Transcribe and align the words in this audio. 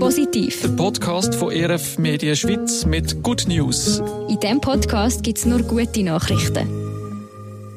Positiv. 0.00 0.60
Der 0.60 0.68
Podcast 0.70 1.34
von 1.36 1.52
ERF 1.52 1.98
Medien 1.98 2.34
Schweiz 2.34 2.84
mit 2.84 3.22
Good 3.22 3.46
News. 3.46 4.02
In 4.28 4.40
diesem 4.40 4.60
Podcast 4.60 5.22
gibt 5.22 5.38
es 5.38 5.46
nur 5.46 5.62
gute 5.62 6.02
Nachrichten. 6.02 6.68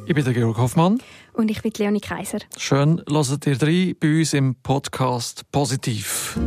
Ich 0.07 0.15
bin 0.15 0.23
der 0.23 0.33
Georg 0.33 0.57
Hoffmann. 0.57 0.97
Und 1.33 1.52
ich 1.52 1.62
bin 1.62 1.71
Leonie 1.78 1.99
Kaiser. 1.99 2.39
Schön, 2.57 3.04
hört 3.07 3.46
ihr 3.46 3.62
rein 3.62 3.96
bei 3.99 4.20
uns 4.20 4.33
im 4.33 4.55
Podcast 4.55 5.44
Positiv. 5.52 6.38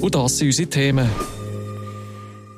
Und 0.00 0.14
das 0.14 0.36
sind 0.36 0.48
unsere 0.48 0.68
Themen. 0.68 1.08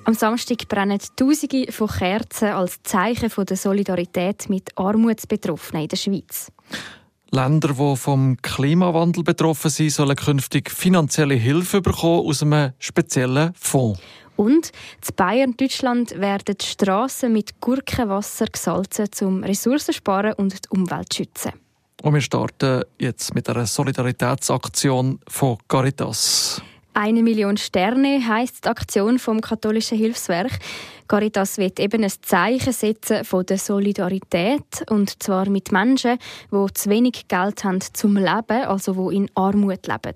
Am 0.07 0.15
Samstag 0.15 0.67
brennen 0.69 0.99
Tausende 1.15 1.71
von 1.71 1.89
Kerzen 1.89 2.49
als 2.49 2.83
Zeichen 2.83 3.31
der 3.47 3.57
Solidarität 3.57 4.51
mit 4.51 4.77
Armutsbetroffenen 4.77 5.85
in 5.85 5.89
der 5.89 5.97
Schweiz. 5.97 6.51
Länder, 7.35 7.75
die 7.75 7.97
vom 7.97 8.37
Klimawandel 8.41 9.25
betroffen 9.25 9.71
sind, 9.71 9.91
sollen 9.91 10.17
künftig 10.17 10.71
finanzielle 10.71 11.35
Hilfe 11.35 11.81
bekommen 11.81 12.27
aus 12.27 12.43
einem 12.43 12.73
speziellen 12.79 13.53
Fonds. 13.59 14.01
Und 14.37 14.73
in 15.09 15.17
Bayern 15.17 15.51
und 15.51 15.61
Deutschland 15.61 16.19
werden 16.19 16.57
die 16.61 16.65
Strassen 16.65 17.33
mit 17.33 17.61
Gurkenwasser 17.61 18.47
gesalzen, 18.47 19.09
um 19.23 19.45
Ressourcen 19.45 19.87
zu 19.87 19.93
sparen 19.95 20.33
und 20.35 20.53
die 20.53 20.69
Umwelt 20.71 21.13
zu 21.13 21.19
schützen. 21.19 21.53
Und 22.03 22.15
wir 22.15 22.21
starten 22.21 22.83
jetzt 22.99 23.35
mit 23.35 23.49
einer 23.49 23.67
Solidaritätsaktion 23.67 25.21
von 25.29 25.59
Caritas. 25.69 26.63
Eine 26.97 27.23
Million 27.23 27.57
Sterne 27.57 28.25
heißt 28.25 28.65
die 28.65 28.69
Aktion 28.69 29.19
vom 29.19 29.41
katholischen 29.41 29.99
Hilfswerk. 29.99 30.53
Caritas 31.07 31.59
wird 31.59 31.79
eben 31.81 32.03
ein 32.03 32.13
Zeichen 32.23 32.73
setzen 32.73 33.25
von 33.25 33.45
der 33.45 33.59
Solidarität 33.59 34.85
und 34.91 35.23
zwar 35.23 35.49
mit 35.49 35.73
Menschen, 35.73 36.19
die 36.51 36.75
zu 36.75 36.91
wenig 36.91 37.29
Geld 37.29 37.65
haben 37.65 37.81
zum 37.93 38.17
Leben, 38.17 38.65
also 38.67 39.11
die 39.11 39.17
in 39.17 39.31
Armut 39.35 39.87
leben. 39.87 40.15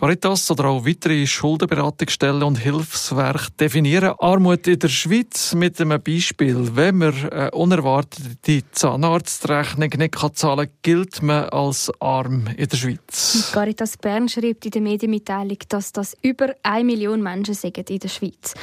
Caritas 0.00 0.50
oder 0.50 0.64
auch 0.64 0.86
weitere 0.86 1.26
Schuldenberatungsstellen 1.26 2.42
und 2.42 2.56
Hilfswerke 2.56 3.50
definieren 3.60 4.14
Armut 4.18 4.66
in 4.66 4.78
der 4.78 4.88
Schweiz 4.88 5.54
mit 5.54 5.78
einem 5.78 6.02
Beispiel. 6.02 6.74
Wenn 6.74 6.96
man 6.96 7.30
eine 7.30 7.50
unerwartete 7.50 8.62
Zahnarztrechnung 8.72 9.90
nicht 9.98 10.16
zahlen 10.38 10.68
kann, 10.68 10.76
gilt 10.80 11.20
man 11.20 11.50
als 11.50 11.92
arm 12.00 12.46
in 12.56 12.66
der 12.66 12.76
Schweiz. 12.78 13.50
Caritas 13.52 13.98
Bern 13.98 14.26
schreibt 14.30 14.64
in 14.64 14.70
der 14.70 14.80
Medienmitteilung, 14.80 15.58
dass 15.68 15.92
das 15.92 16.16
über 16.22 16.54
eine 16.62 16.84
Million 16.84 17.22
Menschen 17.22 17.52
sind 17.52 17.76
in 17.90 17.98
der 17.98 18.08
Schweiz. 18.08 18.54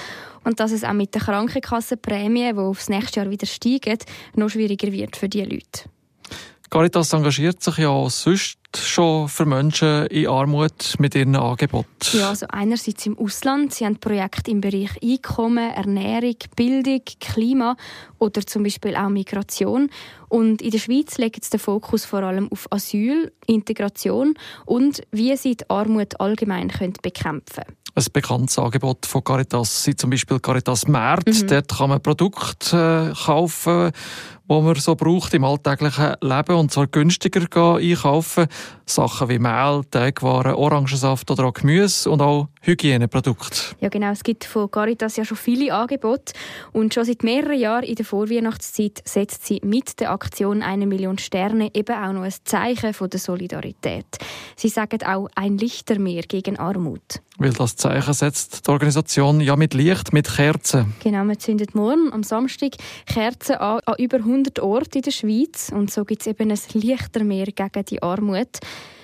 Und 0.44 0.60
dass 0.60 0.72
es 0.72 0.84
auch 0.84 0.94
mit 0.94 1.14
den 1.14 1.22
Krankenkassenprämien, 1.22 2.56
die 2.56 2.62
aufs 2.62 2.90
nächste 2.90 3.20
Jahr 3.20 3.30
wieder 3.30 3.46
steigen, 3.46 4.00
noch 4.34 4.50
schwieriger 4.50 4.92
wird 4.92 5.16
für 5.16 5.30
diese 5.30 5.46
Leute. 5.46 5.84
Caritas 6.70 7.14
engagiert 7.14 7.64
sich 7.64 7.78
ja 7.78 8.10
sonst 8.10 8.58
schon 8.76 9.30
für 9.30 9.46
Menschen 9.46 10.08
in 10.08 10.28
Armut 10.28 10.96
mit 11.00 11.16
ihren 11.16 11.36
Angeboten? 11.36 11.88
Ja, 12.12 12.30
also 12.30 12.46
einerseits 12.50 13.06
im 13.06 13.18
Ausland. 13.18 13.74
Sie 13.74 13.86
haben 13.86 13.98
Projekte 13.98 14.52
im 14.52 14.62
Bereich 14.62 14.92
Einkommen, 15.02 15.72
Ernährung, 15.72 16.36
Bildung, 16.56 17.02
Klima 17.20 17.78
oder 18.20 18.46
zum 18.46 18.64
Beispiel 18.64 18.96
auch 18.96 19.10
Migration. 19.10 19.90
Und 20.28 20.62
in 20.62 20.72
der 20.72 20.80
Schweiz 20.80 21.18
legt 21.18 21.44
es 21.44 21.50
den 21.50 21.60
Fokus 21.60 22.04
vor 22.04 22.24
allem 22.24 22.52
auf 22.52 22.68
Asyl, 22.72 23.32
Integration 23.46 24.34
und 24.66 25.02
wie 25.12 25.36
sie 25.38 25.56
die 25.56 25.70
Armut 25.70 26.20
allgemein 26.20 26.68
können 26.68 26.94
bekämpfen 27.02 27.64
können. 27.64 27.78
Ein 27.98 28.06
bekanntes 28.14 28.60
Angebot 28.60 29.08
von 29.08 29.24
Caritas 29.24 29.84
sind 29.84 30.00
zum 30.00 30.12
Beispiel 30.12 30.40
Caritas 30.40 30.88
März. 30.88 31.42
Mhm. 31.42 31.48
Dort 31.48 31.76
kann 31.76 31.90
man 31.90 32.00
Produkte 32.00 33.12
äh, 33.12 33.26
kaufen, 33.26 33.92
die 34.50 34.62
man 34.62 34.76
so 34.76 34.96
braucht 34.96 35.34
im 35.34 35.44
alltäglichen 35.44 36.16
Leben 36.22 36.56
und 36.56 36.72
zwar 36.72 36.88
günstiger 36.88 37.76
einkaufen. 37.76 38.48
Sachen 38.86 39.28
wie 39.28 39.40
Mehl, 39.40 39.82
Teigwaren, 39.92 40.56
Orangensaft 40.56 41.30
oder 41.30 41.46
auch 41.46 41.54
Gemüse 41.54 42.10
und 42.10 42.22
auch 42.22 42.48
Hygieneprodukte. 42.62 43.76
Ja 43.82 43.90
genau, 43.90 44.12
es 44.12 44.24
gibt 44.24 44.46
von 44.46 44.72
Caritas 44.72 45.18
ja 45.18 45.26
schon 45.26 45.36
viele 45.36 45.74
Angebote 45.74 46.34
und 46.72 46.94
schon 46.94 47.04
seit 47.04 47.24
mehreren 47.24 47.60
Jahren 47.60 47.84
in 47.84 47.96
der 47.96 48.06
Vorweihnachtszeit 48.06 49.02
setzt 49.04 49.46
sie 49.46 49.60
mit 49.64 50.00
der 50.00 50.12
Aktion 50.12 50.64
«Eine 50.64 50.88
Million 50.88 51.18
Sterne» 51.18 51.70
eben 51.74 51.96
auch 51.96 52.14
noch 52.14 52.22
ein 52.22 52.34
Zeichen 52.46 52.94
von 52.94 53.10
der 53.10 53.20
Solidarität. 53.20 54.06
Sie 54.56 54.70
sagen 54.70 55.04
auch 55.04 55.28
«Ein 55.36 55.58
Lichtermeer 55.58 56.24
gegen 56.24 56.58
Armut». 56.58 57.22
Weil 57.40 57.54
das 57.54 57.76
Zeichen 57.76 58.14
setzt 58.14 58.66
die 58.66 58.72
Organisation 58.72 59.42
ja 59.42 59.56
mit 59.56 59.76
Licht, 59.76 60.12
mit 60.12 60.28
Kerzen. 60.28 60.96
Genau, 61.04 61.24
wir 61.26 61.38
zündet 61.38 61.76
morgen 61.76 62.12
am 62.12 62.24
Samstag 62.24 62.72
Kerzen 63.06 63.58
an, 63.58 63.80
an 63.86 63.96
über 64.00 64.18
100 64.18 64.37
Orten 64.62 64.98
in 64.98 65.02
der 65.02 65.12
Schweiz 65.12 65.72
und 65.74 65.92
so 65.92 66.06
gibt 66.06 66.22
es 66.22 66.28
eben 66.28 66.52
ein 66.52 66.60
Lichtermeer 66.74 67.48
gegen 67.48 67.86
die 67.86 68.02
Armut. 68.02 68.60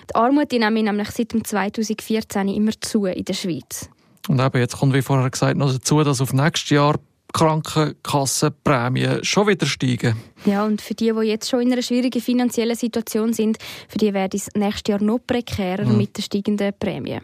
Die 0.09 0.15
Armut 0.15 0.51
die 0.51 0.59
nimmt 0.59 0.83
nämlich 0.83 1.11
seit 1.11 1.31
2014 1.31 2.47
immer 2.49 2.71
zu 2.79 3.05
in 3.05 3.25
der 3.25 3.33
Schweiz. 3.33 3.89
Und 4.27 4.39
eben 4.39 4.59
jetzt 4.59 4.77
kommt, 4.77 4.93
wie 4.93 5.01
vorher 5.01 5.29
gesagt, 5.29 5.57
noch 5.57 5.71
dazu, 5.71 6.03
dass 6.03 6.21
auf 6.21 6.33
nächstes 6.33 6.69
Jahr 6.69 6.95
Krankenkassenprämien 7.33 9.23
schon 9.23 9.47
wieder 9.47 9.65
steigen. 9.65 10.15
Ja, 10.45 10.65
und 10.65 10.81
für 10.81 10.93
die, 10.93 11.11
die 11.11 11.27
jetzt 11.27 11.49
schon 11.49 11.61
in 11.61 11.73
einer 11.73 11.81
schwierigen 11.81 12.21
finanziellen 12.21 12.75
Situation 12.75 13.33
sind, 13.33 13.57
für 13.89 13.97
die 13.97 14.13
wird 14.13 14.35
es 14.35 14.49
nächstes 14.55 14.91
Jahr 14.91 15.01
noch 15.01 15.19
prekärer 15.25 15.85
mhm. 15.85 15.97
mit 15.97 16.15
den 16.15 16.23
steigenden 16.23 16.71
Prämien. 16.77 17.21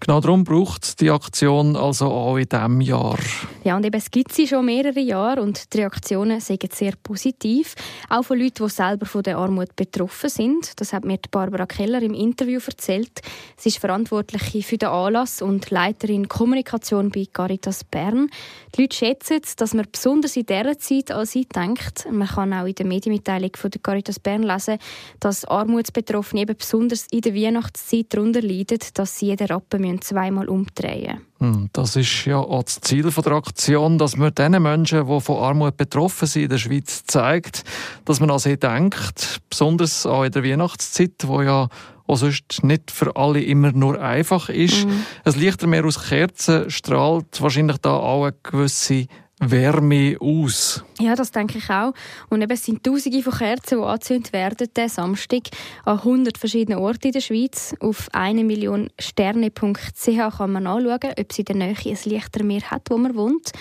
Genau 0.00 0.20
darum 0.20 0.44
braucht 0.44 0.84
es 0.84 0.96
die 0.96 1.10
Aktion 1.10 1.76
also 1.76 2.06
auch 2.06 2.36
in 2.36 2.48
diesem 2.48 2.80
Jahr. 2.80 3.18
Ja, 3.64 3.76
und 3.76 3.86
eben, 3.86 3.96
es 3.96 4.10
gibt 4.10 4.32
sie 4.32 4.46
schon 4.46 4.66
mehrere 4.66 5.00
Jahre 5.00 5.42
und 5.42 5.72
die 5.72 5.78
Reaktionen 5.78 6.40
sind 6.40 6.72
sehr 6.72 6.94
positiv. 7.02 7.74
Auch 8.08 8.22
von 8.22 8.38
Leuten, 8.38 8.64
die 8.64 8.70
selber 8.70 9.06
von 9.06 9.22
der 9.22 9.38
Armut 9.38 9.76
betroffen 9.76 10.30
sind. 10.30 10.80
Das 10.80 10.92
hat 10.92 11.04
mir 11.04 11.18
Barbara 11.30 11.66
Keller 11.66 12.02
im 12.02 12.14
Interview 12.14 12.60
erzählt. 12.66 13.20
Sie 13.56 13.68
ist 13.68 13.78
Verantwortliche 13.78 14.62
für 14.62 14.78
den 14.78 14.88
Anlass 14.88 15.42
und 15.42 15.70
Leiterin 15.70 16.28
Kommunikation 16.28 17.10
bei 17.10 17.26
Caritas 17.32 17.84
Bern. 17.84 18.28
Die 18.74 18.82
Leute 18.82 18.96
schätzen, 18.96 19.40
dass 19.56 19.74
man 19.74 19.86
besonders 19.90 20.36
in 20.36 20.46
dieser 20.46 20.78
Zeit 20.78 21.10
an 21.10 21.26
sie 21.26 21.46
denkt. 21.46 22.06
Man 22.10 22.28
kann 22.28 22.52
auch 22.52 22.66
in 22.66 22.74
der 22.74 22.86
Medienmitteilung 22.86 23.50
von 23.54 23.70
der 23.70 23.80
Caritas 23.80 24.18
Bern 24.18 24.42
lesen, 24.42 24.78
dass 25.20 25.44
Armutsbetroffene 25.44 26.42
eben 26.42 26.56
besonders 26.56 27.06
in 27.10 27.20
der 27.20 27.34
Weihnachtszeit 27.34 28.06
darunter 28.10 28.42
leiden, 28.42 28.78
dass 28.94 29.18
sie 29.18 29.36
jeden 29.72 29.84
Rappen 29.84 30.02
zweimal 30.02 30.48
umdrehen 30.48 31.20
hm, 31.38 31.68
Das 31.72 31.96
ist 31.96 32.24
ja 32.24 32.38
auch 32.38 32.62
das 32.62 32.80
Ziel 32.80 33.10
der 33.10 33.32
Aktion, 33.32 33.98
dass 33.98 34.16
man 34.16 34.34
den 34.34 34.62
Menschen, 34.62 35.06
die 35.06 35.20
von 35.20 35.36
Armut 35.38 35.76
betroffen 35.76 36.26
sind 36.26 36.44
in 36.44 36.48
der 36.48 36.58
Schweiz, 36.58 37.04
zeigt, 37.04 37.64
dass 38.04 38.20
man 38.20 38.30
an 38.30 38.38
sie 38.38 38.56
denkt, 38.56 39.40
besonders 39.50 40.06
auch 40.06 40.24
in 40.24 40.32
der 40.32 40.44
Weihnachtszeit, 40.44 41.26
wo 41.26 41.42
ja 41.42 41.68
auch 42.06 42.16
sonst 42.16 42.62
nicht 42.62 42.90
für 42.90 43.16
alle 43.16 43.42
immer 43.42 43.72
nur 43.72 44.00
einfach 44.00 44.48
ist. 44.48 44.86
Mhm. 44.86 45.04
Ein 45.24 45.32
Lichtermeer 45.34 45.84
aus 45.84 46.08
Kerzen 46.08 46.70
strahlt 46.70 47.40
wahrscheinlich 47.40 47.78
da 47.78 47.96
auch 47.96 48.24
eine 48.24 48.34
gewisse 48.42 49.06
Wärme 49.50 50.16
aus. 50.20 50.84
Ja, 51.00 51.14
das 51.14 51.32
denke 51.32 51.58
ich 51.58 51.68
auch. 51.68 51.92
Und 52.28 52.42
eben, 52.42 52.52
es 52.52 52.64
sind 52.64 52.84
Tausende 52.84 53.22
von 53.22 53.32
Kerzen, 53.32 53.78
die 53.78 53.84
angezündet 53.84 54.32
werden, 54.32 54.68
diesen 54.76 54.88
Samstag 54.88 55.42
an 55.84 55.98
100 55.98 56.38
verschiedenen 56.38 56.78
Orten 56.78 57.08
in 57.08 57.12
der 57.12 57.20
Schweiz. 57.20 57.74
Auf 57.80 58.08
1 58.12 58.42
Million 58.42 58.90
Sterne.ch 58.98 60.36
kann 60.36 60.52
man 60.52 60.66
anschauen, 60.66 61.14
ob 61.18 61.32
sie 61.32 61.42
in 61.42 61.46
der 61.46 61.56
Nähe 61.56 61.76
ein 61.84 61.98
Lichtermeer 62.04 62.62
hat, 62.70 62.90
wo 62.90 62.98
man 62.98 63.16
wohnt. 63.16 63.52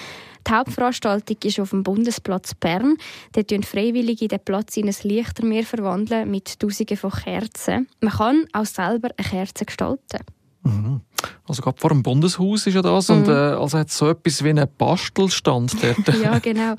Die 0.48 0.52
Hauptveranstaltung 0.52 1.38
ist 1.44 1.60
auf 1.60 1.70
dem 1.70 1.84
Bundesplatz 1.84 2.56
Bern. 2.56 2.98
Dort 3.34 3.52
verwandeln 3.52 3.64
Freiwillige 3.64 4.28
den 4.28 4.40
Platz 4.40 4.78
in 4.78 4.88
ein 4.88 4.96
Lichtermeer 5.04 5.64
verwandeln 5.64 6.30
mit 6.30 6.60
Tausenden 6.60 6.98
von 6.98 7.12
Kerzen. 7.12 7.88
Man 8.02 8.14
kann 8.14 8.46
auch 8.54 8.66
selber 8.66 9.10
eine 9.18 9.28
Kerze 9.28 9.66
gestalten. 9.66 10.20
Mhm. 10.64 11.02
Also 11.48 11.62
gerade 11.62 11.80
vor 11.80 11.90
dem 11.90 12.04
Bundeshaus 12.04 12.68
ist 12.68 12.74
ja 12.74 12.82
das 12.82 13.10
mhm. 13.10 13.18
und 13.18 13.28
äh, 13.28 13.32
also 13.32 13.78
hat 13.78 13.90
so 13.90 14.10
etwas 14.10 14.44
wie 14.44 14.50
einen 14.50 14.68
Bastelstand 14.78 15.76
dort. 15.82 16.18
ja, 16.24 16.40
genau. 16.40 16.76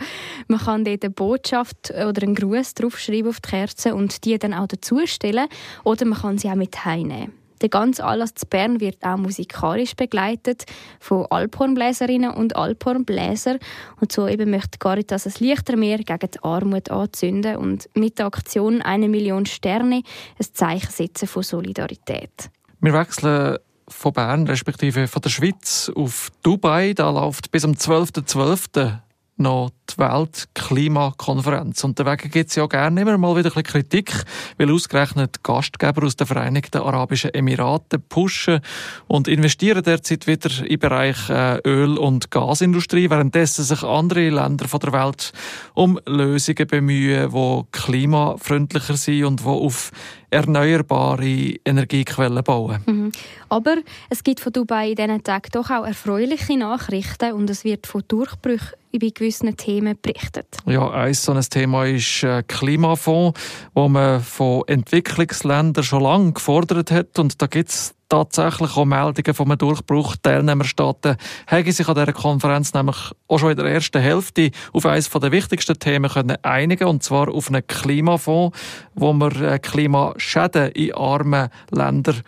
Man 0.49 0.61
kann 0.61 0.85
dort 0.85 1.05
eine 1.05 1.11
Botschaft 1.11 1.91
oder 1.91 2.23
einen 2.23 2.35
Gruß 2.35 2.75
draufschreiben 2.75 3.29
auf 3.29 3.41
die 3.41 3.51
Kerze 3.51 3.95
und 3.95 4.25
die 4.25 4.39
dann 4.39 4.55
auch 4.55 4.69
dazustellen 4.69 5.49
oder 5.85 6.05
man 6.07 6.19
kann 6.19 6.39
sie 6.39 6.49
auch 6.49 6.55
mit 6.55 6.85
heimnehmen. 6.85 7.33
Der 7.63 7.69
ganze 7.69 8.05
Anlass 8.05 8.35
zu 8.35 8.45
Bern 8.47 8.81
wird 8.81 9.05
auch 9.05 9.17
musikalisch 9.17 9.95
begleitet 9.95 10.65
von 10.99 11.27
Alphornbläserinnen 11.31 12.33
und 12.33 12.57
Alphornbläser. 12.57 13.59
Und 14.01 14.11
so 14.11 14.27
eben 14.27 14.51
möchte 14.51 14.79
Caritas 14.79 15.27
ein 15.27 15.35
Lichtermeer 15.39 15.99
gegen 15.99 16.31
die 16.33 16.43
Armut 16.43 16.91
anzünden 16.91 17.57
und 17.57 17.89
mit 17.95 18.19
der 18.19 18.27
Aktion 18.27 18.83
«Eine 18.83 19.09
Million 19.09 19.47
Sterne» 19.47 20.03
ein 20.41 20.47
Zeichen 20.53 20.91
setzen 20.91 21.29
von 21.29 21.45
Solidarität. 21.45 22.51
Wir 22.81 22.93
wechseln 22.95 23.59
von 23.93 24.13
Bern, 24.13 24.47
respektive 24.47 25.09
von 25.09 25.23
der 25.23 25.31
Schweiz 25.31 25.91
auf 25.95 26.31
Dubai. 26.43 26.95
Da 26.95 27.11
läuft 27.11 27.51
bis 27.51 27.65
am 27.65 27.73
12.12. 27.73 28.27
.12. 28.27 28.99
noch 29.37 29.71
die 29.91 29.99
Weltklimakonferenz. 29.99 31.85
Und 31.85 31.99
deswegen 31.99 32.31
gibt 32.31 32.51
es 32.51 32.57
ja 32.57 32.67
gerne 32.67 33.01
immer 33.01 33.19
mal 33.19 33.37
wieder 33.37 33.51
ein 33.51 33.55
bisschen 33.55 33.63
Kritik, 33.65 34.13
weil 34.59 34.71
ausgerechnet 34.71 35.43
Gastgeber 35.43 36.05
aus 36.05 36.17
den 36.17 36.27
Vereinigten 36.27 36.83
Arabischen 36.83 37.35
Emiraten 37.35 38.03
pushen 38.09 38.61
und 39.09 39.29
investieren 39.29 39.83
derzeit 39.83 40.27
wieder 40.27 40.51
im 40.67 40.79
Bereich 40.79 41.29
äh, 41.29 41.59
Öl- 41.67 41.99
und 41.99 42.31
Gasindustrie, 42.31 43.11
währenddessen 43.11 43.65
sich 43.65 43.83
andere 43.83 44.31
Länder 44.31 44.69
von 44.69 44.81
der 44.81 44.93
Welt 44.93 45.33
um 45.75 45.99
Lösungen 46.07 46.67
bemühen, 46.67 47.31
die 47.31 47.63
klimafreundlicher 47.73 48.97
sind 48.97 49.25
und 49.25 49.41
die 49.41 49.47
auf 49.47 49.91
erneuerbare 50.31 51.57
Energiequellen 51.65 52.43
bauen. 52.43 52.83
Mhm. 52.87 53.13
Aber 53.51 53.77
es 54.09 54.25
gibt 54.25 54.41
von 54.41 54.53
Dubai 54.53 54.91
in 54.91 54.97
diesen 54.97 55.23
Tagen 55.23 55.51
doch 55.53 55.71
auch 55.71 55.85
erfreuliche 55.85 56.57
Nachrichten 56.57 57.33
und 57.33 57.51
es 57.51 57.65
wird 57.65 57.87
von 57.87 58.03
Durchbrüchen 58.09 58.82
bei 58.99 59.11
gewissen 59.15 59.57
Themen 59.57 59.97
berichtet. 60.01 60.47
Ja, 60.67 60.91
ein 60.91 61.15
so 61.15 61.33
ein 61.33 61.43
Thema 61.43 61.85
ist 61.87 62.23
äh, 62.23 62.43
Klimafonds, 62.47 63.39
wo 63.75 63.89
man 63.89 64.21
von 64.21 64.63
Entwicklungsländern 64.67 65.85
schon 65.85 66.03
lange 66.03 66.33
gefordert 66.33 66.91
hat 66.91 67.19
und 67.19 67.41
da 67.41 67.47
gibt 67.47 67.71
es 67.71 67.95
tatsächlich 68.13 68.77
auch 68.77 68.85
Meldungen 68.85 69.35
von 69.35 69.47
einem 69.47 69.57
Durchbruch. 69.57 70.17
Die 70.17 70.23
Teilnehmerstaaten 70.23 71.17
haben 71.47 71.73
sich 71.73 71.89
an 71.89 71.95
dieser 71.95 72.13
Konferenz 72.13 72.75
nämlich 72.75 72.97
auch 73.27 73.39
schon 73.39 73.53
in 73.53 73.57
der 73.57 73.67
ersten 73.67 74.03
Hälfte 74.03 74.51
auf 74.75 74.85
eines 74.85 75.09
der 75.09 75.33
wichtigsten 75.33 75.79
Themen 75.79 76.11
können 76.11 76.37
einigen 76.43 76.89
und 76.89 77.03
zwar 77.03 77.29
auf 77.29 77.49
einen 77.49 77.67
Klimafonds, 77.67 78.59
wo 78.95 79.15
man 79.15 79.43
äh, 79.43 79.59
Klimaschäden 79.59 80.73
in 80.73 80.95
armen 80.95 81.49
Ländern 81.71 82.23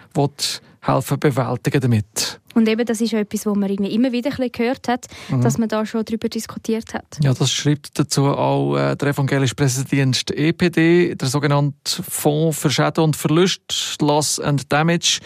helfen 0.81 1.19
bewältigen 1.19 1.81
damit. 1.81 2.41
Und 2.55 2.69
eben, 2.69 2.85
das 2.85 3.01
ist 3.01 3.13
ja 3.13 3.21
etwas, 3.21 3.47
was 3.47 3.57
man 3.57 3.69
irgendwie 3.69 3.95
immer 3.95 4.13
wieder 4.13 4.31
gehört 4.31 4.89
hat, 4.89 5.07
mhm. 5.29 5.41
dass 5.43 5.59
man 5.59 5.69
da 5.69 5.85
schon 5.85 6.05
darüber 6.05 6.29
diskutiert 6.29 6.95
hat. 6.95 7.19
Ja, 7.23 7.35
das 7.35 7.51
schreibt 7.51 7.99
dazu 7.99 8.27
auch 8.27 8.77
äh, 8.77 8.97
der 8.97 9.09
evangelische 9.09 9.55
Pressedienst 9.55 10.31
EPD, 10.31 11.15
der 11.15 11.29
sogenannte 11.29 12.03
Fonds 12.03 12.59
für 12.59 12.71
Schäden 12.71 13.05
und 13.05 13.17
Verlust, 13.17 13.97
Loss 14.01 14.41
and 14.41 14.73
Damage, 14.73 15.21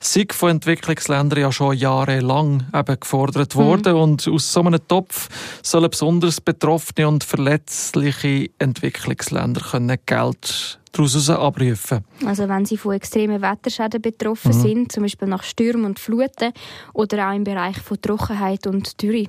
sei 0.00 0.26
von 0.30 0.50
Entwicklungsländern 0.50 1.40
ja 1.40 1.52
schon 1.52 1.76
jahrelang 1.76 2.64
eben 2.74 3.00
gefordert 3.00 3.54
mhm. 3.54 3.60
worden 3.60 3.94
und 3.94 4.28
aus 4.28 4.52
so 4.52 4.60
einem 4.60 4.80
Topf 4.88 5.28
sollen 5.62 5.90
besonders 5.90 6.40
betroffene 6.40 7.08
und 7.08 7.24
verletzliche 7.24 8.50
Entwicklungsländer 8.58 9.60
können 9.60 9.98
Geld 10.06 10.80
daraus 10.92 11.30
abrufen. 11.30 12.04
Also 12.24 12.48
wenn 12.48 12.64
sie 12.64 12.76
von 12.76 12.94
extremen 12.94 13.42
Wetterschäden 13.42 14.00
betroffen 14.00 14.52
mhm. 14.52 14.60
sind, 14.60 14.92
zum 14.92 15.02
Beispiel 15.02 15.28
nach 15.28 15.42
Stürmen 15.42 15.86
und 15.86 15.98
Fluten 15.98 16.52
oder 16.92 17.28
auch 17.28 17.34
im 17.34 17.44
Bereich 17.44 17.78
von 17.78 18.00
Trockenheit 18.00 18.66
und 18.66 19.00
Dürre. 19.02 19.28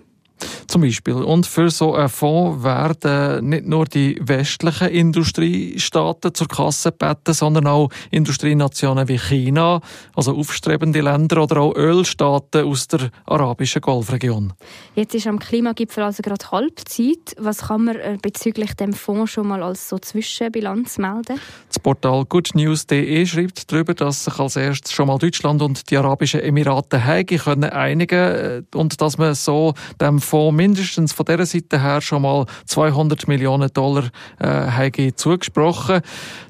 Zum 0.74 0.82
Beispiel. 0.82 1.14
Und 1.14 1.46
für 1.46 1.70
so 1.70 1.94
einen 1.94 2.10
Fonds 2.10 2.64
werden 2.64 3.48
nicht 3.48 3.68
nur 3.68 3.86
die 3.86 4.20
westlichen 4.20 4.88
Industriestaaten 4.88 6.34
zur 6.34 6.48
Kasse 6.48 6.92
gebeten, 6.92 7.36
sondern 7.36 7.68
auch 7.68 7.90
Industrienationen 8.10 9.08
wie 9.08 9.20
China, 9.20 9.82
also 10.16 10.36
aufstrebende 10.36 11.02
Länder 11.02 11.44
oder 11.44 11.62
auch 11.62 11.76
Ölstaaten 11.76 12.66
aus 12.66 12.88
der 12.88 13.12
arabischen 13.28 13.82
Golfregion. 13.82 14.54
Jetzt 14.96 15.14
ist 15.14 15.28
am 15.28 15.38
Klimagipfel 15.38 16.06
also 16.06 16.24
gerade 16.24 16.50
Halbzeit. 16.50 17.36
Was 17.38 17.68
kann 17.68 17.84
man 17.84 17.98
äh, 17.98 18.18
bezüglich 18.20 18.74
dem 18.74 18.94
Fonds 18.94 19.32
schon 19.32 19.50
mal 19.50 19.62
als 19.62 19.90
so 19.90 20.00
Zwischenbilanz 20.00 20.98
melden? 20.98 21.40
Das 21.68 21.78
Portal 21.78 22.26
goodnews.de 22.26 23.28
schreibt 23.28 23.72
darüber, 23.72 23.94
dass 23.94 24.24
sich 24.26 24.40
als 24.40 24.56
erstes 24.56 24.92
schon 24.92 25.06
mal 25.06 25.20
Deutschland 25.20 25.62
und 25.62 25.92
die 25.92 25.98
Arabischen 25.98 26.40
Emirate 26.40 27.00
können 27.38 27.70
einigen 27.70 28.16
äh, 28.16 28.64
und 28.74 29.00
dass 29.00 29.20
man 29.20 29.36
so 29.36 29.76
dem 30.02 30.20
Fonds 30.20 30.63
mindestens 30.64 31.12
von 31.12 31.26
dieser 31.26 31.46
Seite 31.46 31.82
her 31.82 32.00
schon 32.00 32.22
mal 32.22 32.46
200 32.68 33.28
Millionen 33.28 33.70
Dollar 33.74 34.06
äh, 34.40 35.12
zugesprochen. 35.16 36.00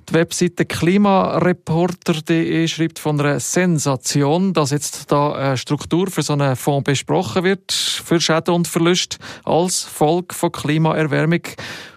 Die 0.08 0.14
Webseite 0.14 0.66
klimareporter.de 0.66 2.68
schreibt 2.68 3.00
von 3.00 3.20
einer 3.20 3.40
Sensation, 3.40 4.54
dass 4.54 4.70
jetzt 4.70 5.12
da 5.12 5.32
eine 5.32 5.58
Struktur 5.58 6.12
für 6.12 6.22
so 6.22 6.34
einen 6.34 6.56
Fonds 6.56 6.84
besprochen 6.84 7.44
wird 7.44 7.72
für 7.72 8.22
Schäden 8.22 8.54
und 8.54 8.68
Verluste 8.68 9.18
als 9.46 9.82
Folge 9.84 10.36
von 10.36 10.52
Klimaerwärmung. 10.52 11.42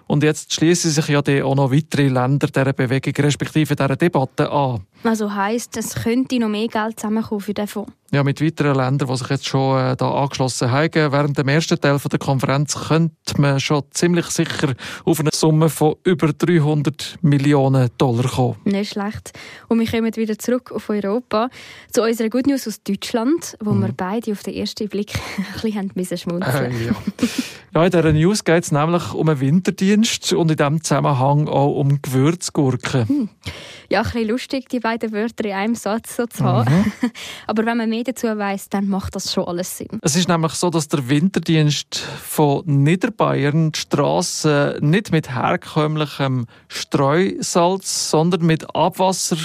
Und 0.07 0.23
jetzt 0.23 0.55
schließen 0.55 0.93
sich 0.93 1.09
ja 1.09 1.21
auch 1.21 1.57
noch 1.57 1.73
weitere 1.73 2.09
Länder 2.09 2.47
dieser 2.47 2.73
Bewegung 2.73 3.13
respektive 3.19 3.77
dieser 3.77 3.97
Debatte 3.97 4.51
an. 4.51 4.87
Also 5.03 5.35
heisst, 5.35 5.77
es 5.77 5.95
könnte 5.95 6.39
noch 6.39 6.49
mehr 6.49 6.69
Geld 6.69 6.99
zusammenkommen 6.99 7.41
für 7.41 7.55
den 7.55 7.67
Fonds? 7.67 7.93
Ja, 8.13 8.23
mit 8.23 8.41
weiteren 8.41 8.77
Ländern, 8.77 9.09
die 9.09 9.17
sich 9.17 9.29
jetzt 9.29 9.47
schon 9.47 9.79
äh, 9.79 9.97
da 9.97 10.13
angeschlossen 10.13 10.71
haben. 10.71 10.93
Während 10.95 11.37
dem 11.37 11.49
ersten 11.49 11.81
Teil 11.81 11.99
der 11.99 12.19
Konferenz 12.21 12.87
könnte 12.89 13.41
man 13.41 13.59
schon 13.59 13.83
ziemlich 13.91 14.27
sicher 14.27 14.75
auf 15.05 15.19
eine 15.19 15.31
Summe 15.35 15.69
von 15.69 15.97
über 16.05 16.33
300 16.33 17.19
Millionen 17.23 17.91
Dollar 17.99 18.29
kommen. 18.31 18.57
Nicht 18.65 18.93
schlecht. 18.93 19.33
Und 19.67 19.81
wir 19.81 19.87
kommen 19.89 20.15
wieder 20.15 20.39
zurück 20.39 20.71
auf 20.71 20.89
Europa 20.89 21.51
zu 21.93 22.03
unserer 22.03 22.29
Good 22.29 22.47
News 22.47 22.69
aus 22.69 22.81
Deutschland, 22.83 23.57
wo 23.59 23.73
mhm. 23.73 23.83
wir 23.83 23.93
beide 23.97 24.31
auf 24.33 24.45
den 24.45 24.55
ersten 24.55 24.89
Blick 24.89 25.13
ein 25.65 25.89
bisschen 25.89 26.19
schmunzeln 26.19 26.73
äh, 26.73 26.87
ja. 26.87 26.93
ja, 27.75 27.85
in 27.85 27.91
dieser 27.91 28.13
News 28.13 28.45
geht 28.45 28.63
es 28.63 28.71
nämlich 28.71 29.13
um 29.15 29.29
einen 29.29 29.41
Winterdienst 29.41 30.33
und 30.33 30.53
in 30.53 30.57
diesem 30.57 30.83
Zusammenhang 30.83 31.49
auch 31.49 31.75
um 31.75 32.01
Gewürzgurken. 32.01 33.09
Hm. 33.09 33.29
Ja, 33.89 34.01
ein 34.01 34.05
bisschen 34.05 34.29
lustig, 34.29 34.69
die 34.69 34.83
beiden 34.87 35.11
Wörter 35.11 35.47
in 35.47 35.53
einem 35.53 35.75
Satz 35.75 36.15
so 36.15 36.27
zu 36.27 36.45
haben. 36.45 36.73
Mhm. 36.73 36.93
Aber 37.49 37.67
wenn 37.67 37.77
man 37.77 37.91
mehr 37.91 38.05
dazu 38.05 38.29
weiss, 38.29 38.69
dann 38.69 38.87
macht 38.87 39.17
das 39.17 39.33
schon 39.33 39.43
alles 39.45 39.77
Sinn. 39.77 39.99
Es 40.03 40.15
ist 40.15 40.29
nämlich 40.29 40.53
so, 40.53 40.71
dass 40.71 40.87
der 40.87 41.09
Winterdienst 41.09 41.97
von 41.97 42.63
Niederbayern 42.67 43.73
die 43.73 43.81
Straße 43.81 44.79
nicht 44.81 45.11
mit 45.11 45.35
herkömmlichem 45.35 46.47
Streusalz, 46.69 48.11
sondern 48.11 48.47
mit 48.47 48.77
Abwasser 48.77 49.39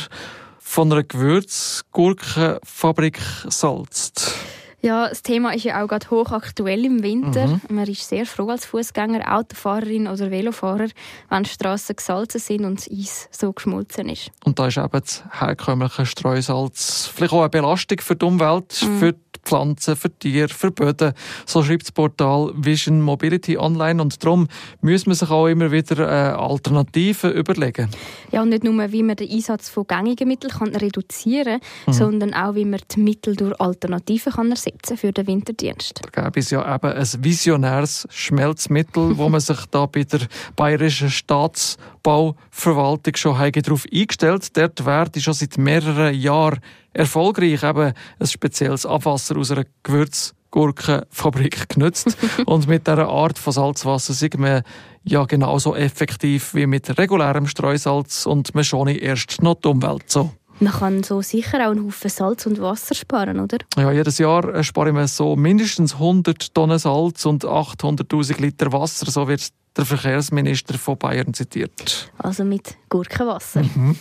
von 0.60 0.92
einer 0.92 1.02
Gewürzgurkenfabrik 1.04 3.18
salzt. 3.50 4.36
Ja, 4.82 5.10
das 5.10 5.22
Thema 5.22 5.54
ist 5.54 5.64
ja 5.64 5.84
auch 5.84 5.88
gerade 5.88 6.10
hochaktuell 6.10 6.86
im 6.86 7.04
Winter. 7.04 7.48
Mhm. 7.48 7.62
Man 7.70 7.88
ist 7.88 8.08
sehr 8.10 8.26
froh 8.26 8.50
als 8.50 8.66
Fußgänger, 8.66 9.38
Autofahrerin 9.38 10.08
oder 10.08 10.32
Velofahrer, 10.32 10.88
wenn 11.30 11.44
die 11.44 11.50
Straßen 11.50 11.96
gesalzen 11.96 12.40
sind 12.40 12.66
und 12.66 12.80
das 12.80 12.90
Eis 12.92 13.30
so 13.32 13.54
geschmolzen 13.54 14.10
ist. 14.10 14.32
Und 14.44 14.58
da 14.58 14.68
ist 14.68 14.78
eben 14.78 14.90
das 14.92 15.24
herkömmliche 15.40 16.06
Streusalz 16.06 17.12
vielleicht 17.14 17.34
auch 17.34 17.42
eine 17.42 17.50
Belastung 17.50 18.00
für 18.00 18.16
die 18.16 18.26
Umwelt, 18.26 18.82
mhm. 18.82 19.00
für 19.00 19.16
Pflanzen, 19.44 19.96
für 19.96 20.10
Tiere, 20.10 20.50
für 20.50 20.72
Böden. 20.72 21.14
So 21.46 21.64
schreibt 21.64 21.84
das 21.84 21.92
Portal 21.92 22.52
Vision 22.56 23.02
Mobility 23.02 23.58
online 23.58 24.02
und 24.02 24.24
darum 24.24 24.48
muss 24.82 25.06
man 25.06 25.16
sich 25.16 25.30
auch 25.30 25.48
immer 25.48 25.72
wieder 25.72 26.00
äh, 26.00 26.34
Alternativen 26.34 27.34
überlegen. 27.34 27.90
Ja, 28.32 28.42
und 28.42 28.50
nicht 28.50 28.64
nur, 28.64 28.92
wie 28.92 29.04
man 29.04 29.16
den 29.16 29.30
Einsatz 29.30 29.70
von 29.70 29.86
gängigen 29.88 30.28
Mitteln 30.28 30.52
kann 30.52 30.76
reduzieren 30.76 31.60
kann, 31.60 31.62
mhm. 31.88 31.94
sondern 31.94 32.34
auch, 32.34 32.56
wie 32.56 32.66
man 32.66 32.80
die 32.92 33.00
Mittel 33.00 33.36
durch 33.36 33.60
Alternativen 33.60 34.34
kann 34.34 34.52
ersetzen 34.52 34.98
für 34.98 35.12
den 35.12 35.28
Winterdienst. 35.28 36.02
Da 36.12 36.24
gäbe 36.24 36.40
es 36.40 36.52
ja 36.52 36.76
eben 36.76 36.94
ein 36.94 37.08
visionäres 37.20 38.08
Schmelzmittel, 38.12 39.18
wo 39.18 39.30
man 39.30 39.42
sich 39.42 39.66
da 39.72 39.86
bei 39.86 40.04
der 40.04 40.22
Bayerischen 40.56 41.10
Staatsbauverwaltung 41.10 43.16
schon 43.16 43.38
darauf 43.38 43.86
eingestellt 43.92 44.52
Dort 44.54 44.86
wird 44.86 45.22
schon 45.22 45.34
seit 45.34 45.58
mehreren 45.58 46.14
Jahren 46.14 46.60
erfolgreich 46.94 47.64
eben 47.64 47.94
ein 48.20 48.28
spezielles 48.28 48.86
Abwasser 48.86 49.38
aus 49.38 49.52
einer 49.52 49.66
Gewürzgurkenfabrik 49.84 51.70
genutzt. 51.74 52.18
und 52.46 52.68
mit 52.68 52.88
dieser 52.88 53.08
Art 53.08 53.40
von 53.40 53.54
Salzwasser 53.54 54.14
sind 54.14 54.40
wir 54.40 54.64
ja 55.04 55.26
genauso 55.26 55.76
effektiv 55.76 56.54
wie 56.54 56.68
mit 56.68 56.98
regulärem 56.98 57.48
Streusalz 57.48 58.26
und 58.26 58.54
man 58.54 58.64
schone 58.64 58.98
erst 58.98 59.42
noch 59.42 59.56
die 59.56 59.68
Umwelt 59.68 60.10
so. 60.10 60.32
Man 60.62 60.74
kann 60.74 61.02
so 61.02 61.24
sicher 61.24 61.58
auch 61.66 61.72
einen 61.72 61.88
Haufen 61.88 62.10
Salz 62.10 62.46
und 62.46 62.62
Wasser 62.62 62.94
sparen, 62.94 63.40
oder? 63.40 63.58
Ja, 63.78 63.92
jedes 63.92 64.20
Jahr 64.20 64.54
äh, 64.54 64.64
sparen 64.64 64.96
wir 64.96 65.08
so 65.08 65.36
mindestens 65.36 65.96
100 65.96 66.54
Tonnen 66.54 66.78
Salz 66.78 67.26
und 67.26 67.44
800'000 67.44 68.40
Liter 68.40 68.72
Wasser, 68.72 69.10
so 69.10 69.28
wird 69.28 69.48
der 69.76 69.86
Verkehrsminister 69.86 70.78
von 70.78 71.00
Bayern 71.00 71.34
zitiert. 71.34 72.12
Also 72.20 72.44
mit 72.44 72.78
Gurkenwasser. 72.90 73.64
Mhm. 73.64 73.96